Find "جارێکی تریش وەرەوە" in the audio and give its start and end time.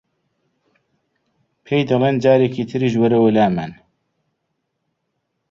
2.23-3.29